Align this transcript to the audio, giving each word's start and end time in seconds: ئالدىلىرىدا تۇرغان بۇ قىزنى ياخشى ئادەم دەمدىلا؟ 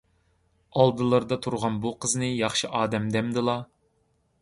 ئالدىلىرىدا 0.83 1.37
تۇرغان 1.47 1.79
بۇ 1.85 1.93
قىزنى 2.07 2.33
ياخشى 2.41 2.73
ئادەم 2.81 3.09
دەمدىلا؟ 3.19 3.61